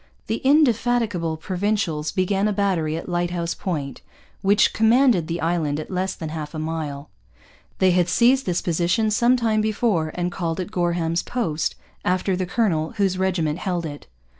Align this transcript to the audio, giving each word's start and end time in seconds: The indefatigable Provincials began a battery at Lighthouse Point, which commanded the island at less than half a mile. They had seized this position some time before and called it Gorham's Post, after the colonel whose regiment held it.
The 0.25 0.37
indefatigable 0.43 1.37
Provincials 1.37 2.11
began 2.11 2.47
a 2.47 2.53
battery 2.53 2.97
at 2.97 3.07
Lighthouse 3.07 3.53
Point, 3.53 4.01
which 4.41 4.73
commanded 4.73 5.27
the 5.27 5.39
island 5.41 5.79
at 5.79 5.91
less 5.91 6.15
than 6.15 6.29
half 6.29 6.55
a 6.55 6.57
mile. 6.57 7.11
They 7.77 7.91
had 7.91 8.09
seized 8.09 8.47
this 8.47 8.63
position 8.63 9.11
some 9.11 9.37
time 9.37 9.61
before 9.61 10.11
and 10.15 10.31
called 10.31 10.59
it 10.59 10.71
Gorham's 10.71 11.21
Post, 11.21 11.75
after 12.03 12.35
the 12.35 12.47
colonel 12.47 12.93
whose 12.93 13.19
regiment 13.19 13.59
held 13.59 13.85
it. 13.85 14.07